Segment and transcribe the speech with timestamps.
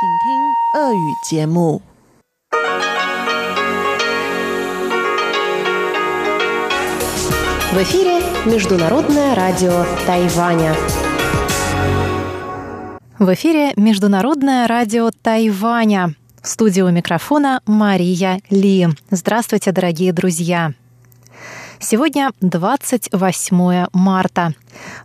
[0.00, 0.06] В
[7.82, 10.74] эфире Международное радио Тайваня.
[13.18, 16.14] В эфире Международное радио Тайваня.
[16.40, 18.88] В студии у микрофона Мария Ли.
[19.10, 20.72] Здравствуйте, дорогие друзья.
[21.82, 24.52] Сегодня 28 марта.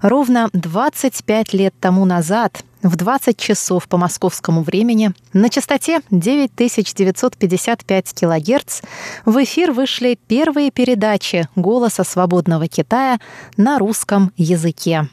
[0.02, 8.82] Ровно 25 лет тому назад, в 20 часов по московскому времени, на частоте 9955 кГц
[9.24, 13.20] в эфир вышли первые передачи «Голоса свободного Китая»
[13.56, 15.07] на русском языке.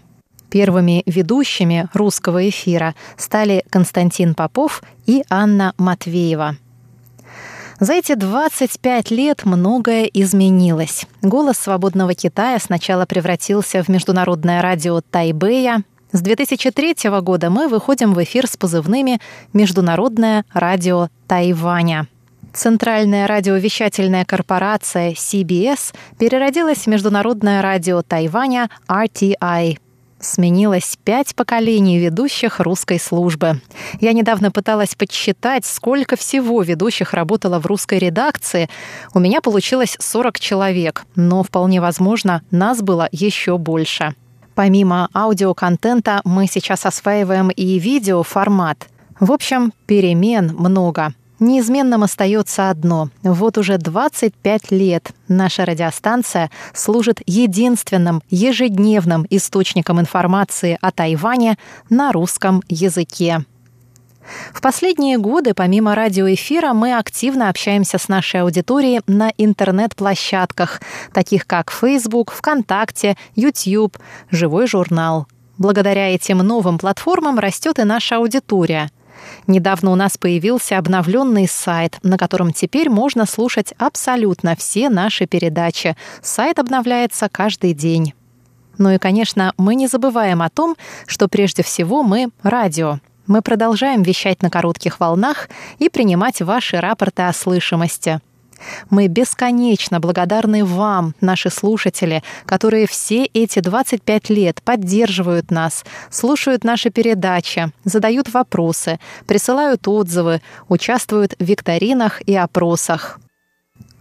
[0.50, 6.56] Первыми ведущими русского эфира стали Константин Попов и Анна Матвеева.
[7.82, 11.04] За эти 25 лет многое изменилось.
[11.20, 15.82] «Голос свободного Китая» сначала превратился в международное радио Тайбэя.
[16.12, 19.20] С 2003 года мы выходим в эфир с позывными
[19.52, 22.06] «Международное радио Тайваня».
[22.52, 29.78] Центральная радиовещательная корпорация CBS переродилась в Международное радио Тайваня RTI–
[30.22, 33.60] Сменилось пять поколений ведущих русской службы.
[34.00, 38.68] Я недавно пыталась подсчитать, сколько всего ведущих работало в русской редакции.
[39.14, 44.14] У меня получилось 40 человек, но вполне возможно, нас было еще больше.
[44.54, 48.86] Помимо аудиоконтента мы сейчас осваиваем и видеоформат.
[49.18, 51.14] В общем, перемен много.
[51.42, 53.08] Неизменным остается одно.
[53.24, 61.58] Вот уже 25 лет наша радиостанция служит единственным ежедневным источником информации о Тайване
[61.90, 63.44] на русском языке.
[64.54, 70.80] В последние годы, помимо радиоэфира, мы активно общаемся с нашей аудиторией на интернет-площадках,
[71.12, 73.98] таких как Facebook, ВКонтакте, YouTube,
[74.30, 75.26] Живой журнал.
[75.58, 78.92] Благодаря этим новым платформам растет и наша аудитория–
[79.46, 85.96] Недавно у нас появился обновленный сайт, на котором теперь можно слушать абсолютно все наши передачи.
[86.22, 88.14] Сайт обновляется каждый день.
[88.78, 92.98] Ну и, конечно, мы не забываем о том, что прежде всего мы— радио.
[93.26, 98.20] Мы продолжаем вещать на коротких волнах и принимать ваши рапорты о слышимости—
[98.90, 106.90] мы бесконечно благодарны вам, наши слушатели, которые все эти 25 лет поддерживают нас, слушают наши
[106.90, 113.18] передачи, задают вопросы, присылают отзывы, участвуют в викторинах и опросах.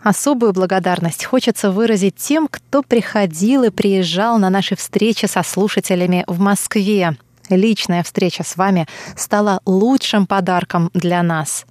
[0.03, 6.39] Особую благодарность хочется выразить тем, кто приходил и приезжал на наши встречи со слушателями в
[6.39, 7.15] Москве.
[7.49, 11.65] Личная встреча с вами стала лучшим подарком для нас.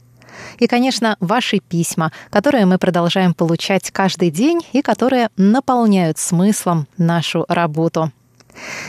[0.58, 7.44] И, конечно, ваши письма, которые мы продолжаем получать каждый день и которые наполняют смыслом нашу
[7.48, 8.12] работу.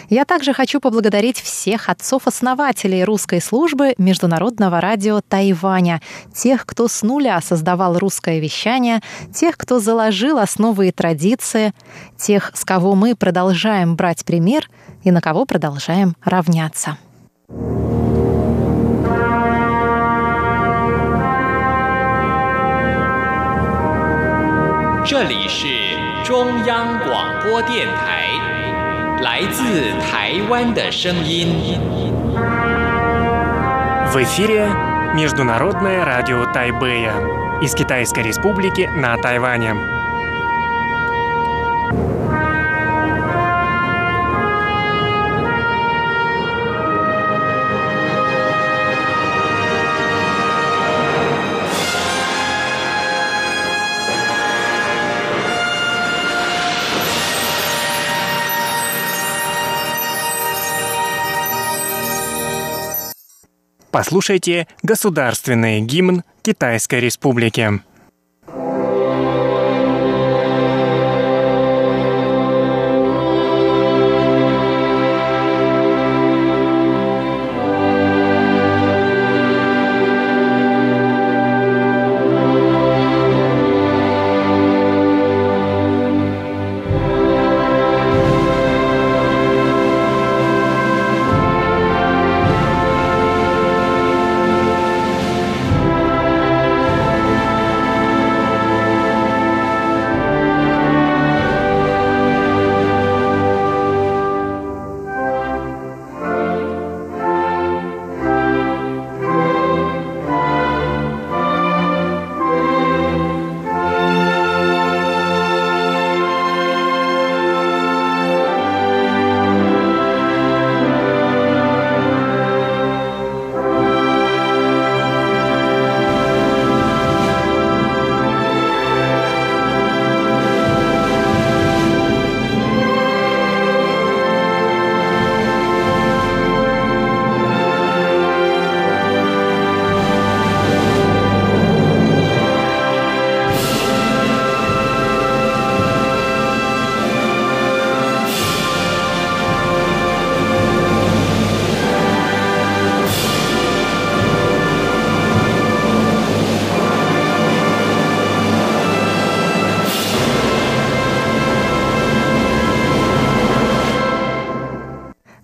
[0.09, 6.01] Я также хочу поблагодарить всех отцов-основателей русской службы Международного радио Тайваня,
[6.33, 9.01] тех, кто с нуля создавал русское вещание,
[9.33, 11.73] тех, кто заложил основы и традиции,
[12.17, 14.69] тех, с кого мы продолжаем брать пример
[15.03, 16.97] и на кого продолжаем равняться.
[17.51, 17.80] 这
[27.50, 28.28] 播电台，
[29.22, 31.78] 来自台湾的声音。
[34.12, 34.68] В эфире
[35.14, 37.12] Международное радио Тайбэя
[37.60, 39.74] из Китайской Республики на Тайване.
[63.91, 67.81] Послушайте государственный гимн Китайской Республики.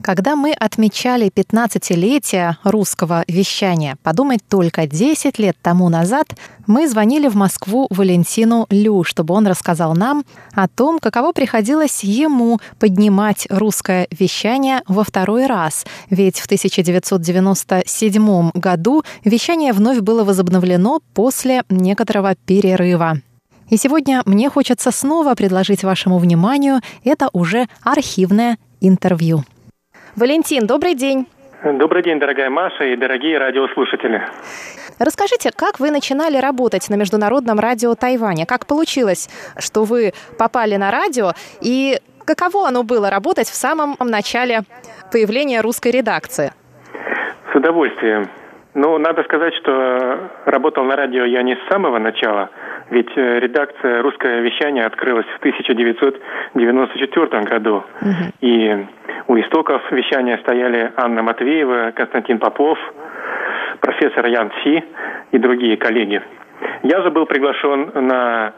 [0.07, 6.27] Когда мы отмечали 15-летие русского вещания, подумать только 10 лет тому назад,
[6.65, 10.23] мы звонили в Москву Валентину Лю, чтобы он рассказал нам
[10.53, 15.85] о том, каково приходилось ему поднимать русское вещание во второй раз.
[16.09, 23.19] Ведь в 1997 году вещание вновь было возобновлено после некоторого перерыва.
[23.69, 29.43] И сегодня мне хочется снова предложить вашему вниманию это уже архивное интервью.
[30.17, 31.27] Валентин, добрый день.
[31.63, 34.19] Добрый день, дорогая Маша и дорогие радиослушатели.
[34.97, 38.47] Расскажите, как вы начинали работать на Международном радио Тайваня?
[38.47, 39.29] Как получилось,
[39.59, 44.61] что вы попали на радио и каково оно было работать в самом начале
[45.11, 46.51] появления русской редакции?
[47.53, 48.27] С удовольствием.
[48.73, 52.49] Ну, надо сказать, что работал на радио я не с самого начала,
[52.89, 57.83] ведь э, редакция «Русское вещание» открылась в 1994 году.
[58.01, 58.31] Угу.
[58.41, 58.85] И
[59.27, 62.79] у истоков вещания стояли Анна Матвеева, Константин Попов,
[63.81, 64.83] профессор Ян Си
[65.31, 66.21] и другие коллеги.
[66.83, 68.53] Я же был приглашен на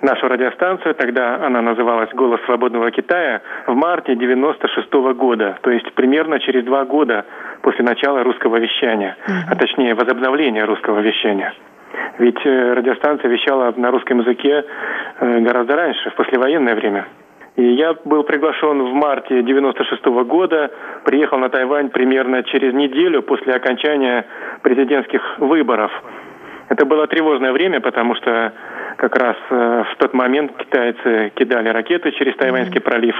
[0.00, 5.92] нашу радиостанцию, тогда она называлась «Голос свободного Китая», в марте 96 -го года, то есть
[5.94, 7.24] примерно через два года
[7.62, 9.16] после начала русского вещания,
[9.50, 11.52] а точнее возобновления русского вещания.
[12.18, 14.64] Ведь э, радиостанция вещала на русском языке
[15.20, 17.06] э, гораздо раньше, в послевоенное время.
[17.56, 20.70] И я был приглашен в марте 96 -го года,
[21.04, 24.24] приехал на Тайвань примерно через неделю после окончания
[24.62, 25.92] президентских выборов.
[26.68, 28.52] Это было тревожное время, потому что
[28.96, 33.14] как раз э, в тот момент китайцы кидали ракеты через Тайваньский пролив,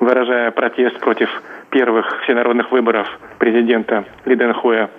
[0.00, 1.28] выражая протест против
[1.70, 3.06] первых всенародных выборов
[3.38, 4.90] президента Ли Дэнхуя.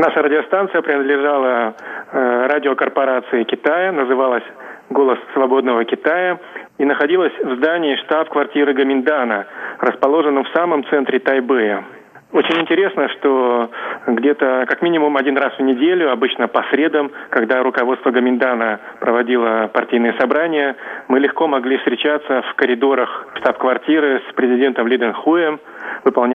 [0.00, 1.74] Наша радиостанция принадлежала
[2.10, 4.44] э, радиокорпорации Китая, называлась
[4.88, 6.38] «Голос свободного Китая»
[6.78, 9.44] и находилась в здании штаб-квартиры Гаминдана,
[9.78, 11.84] расположенном в самом центре Тайбэя.
[12.32, 13.70] Очень интересно, что
[14.06, 20.14] где-то как минимум один раз в неделю, обычно по средам, когда руководство Гаминдана проводило партийные
[20.14, 20.76] собрания,
[21.08, 25.60] мы легко могли встречаться в коридорах штаб-квартиры с президентом Ли Дэн Хуем,
[26.04, 26.28] выполнять